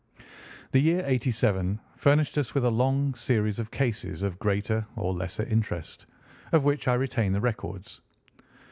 The 0.71 0.79
year 0.79 1.03
'87 1.05 1.79
furnished 1.95 2.35
us 2.35 2.55
with 2.55 2.65
a 2.65 2.71
long 2.71 3.13
series 3.13 3.59
of 3.59 3.69
cases 3.69 4.23
of 4.23 4.39
greater 4.39 4.87
or 4.95 5.13
less 5.13 5.39
interest, 5.39 6.07
of 6.51 6.63
which 6.63 6.87
I 6.87 6.95
retain 6.95 7.33
the 7.33 7.39
records. 7.39 8.01